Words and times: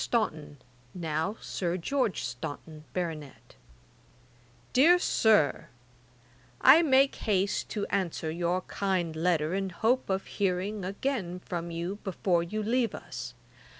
STAUNTON, 0.03 0.57
(NOW 0.95 1.37
SIR 1.41 1.77
GEORGE 1.77 2.23
STAUNTON, 2.23 2.85
BARONET.) 2.91 3.55
'DEAR 4.73 4.97
SIR, 4.97 5.67
'I 6.61 6.81
make 6.81 7.15
haste 7.17 7.69
to 7.69 7.85
answer 7.91 8.31
your 8.31 8.61
kind 8.61 9.15
letter, 9.15 9.53
in 9.53 9.69
hope 9.69 10.09
of 10.09 10.25
hearing 10.25 10.83
again 10.83 11.39
from 11.45 11.69
you 11.69 11.97
before 12.03 12.41
you 12.41 12.63
leave 12.63 12.95
us. 12.95 13.35